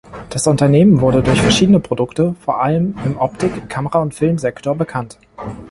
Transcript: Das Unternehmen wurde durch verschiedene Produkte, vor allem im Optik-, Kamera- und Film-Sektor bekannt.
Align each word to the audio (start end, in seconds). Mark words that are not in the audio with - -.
Das 0.31 0.47
Unternehmen 0.47 0.99
wurde 0.99 1.21
durch 1.21 1.39
verschiedene 1.39 1.79
Produkte, 1.79 2.33
vor 2.39 2.59
allem 2.59 2.95
im 3.05 3.19
Optik-, 3.19 3.69
Kamera- 3.69 4.01
und 4.01 4.15
Film-Sektor 4.15 4.75
bekannt. 4.75 5.19